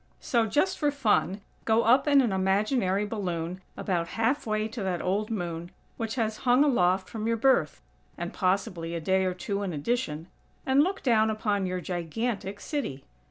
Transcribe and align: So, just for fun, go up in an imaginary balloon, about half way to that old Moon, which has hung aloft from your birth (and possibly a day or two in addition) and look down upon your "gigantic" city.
So, 0.19 0.47
just 0.47 0.79
for 0.79 0.89
fun, 0.89 1.41
go 1.63 1.83
up 1.83 2.07
in 2.07 2.21
an 2.21 2.31
imaginary 2.31 3.05
balloon, 3.05 3.61
about 3.77 4.07
half 4.17 4.47
way 4.47 4.67
to 4.67 4.81
that 4.81 4.99
old 4.99 5.29
Moon, 5.29 5.69
which 5.95 6.15
has 6.15 6.37
hung 6.37 6.63
aloft 6.63 7.07
from 7.07 7.27
your 7.27 7.37
birth 7.37 7.83
(and 8.17 8.33
possibly 8.33 8.95
a 8.95 8.99
day 8.99 9.25
or 9.25 9.35
two 9.35 9.61
in 9.61 9.73
addition) 9.73 10.25
and 10.65 10.81
look 10.81 11.03
down 11.03 11.29
upon 11.29 11.67
your 11.67 11.81
"gigantic" 11.81 12.59
city. 12.61 13.05